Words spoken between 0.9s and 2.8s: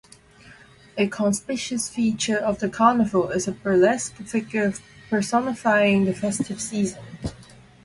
A conspicuous feature of the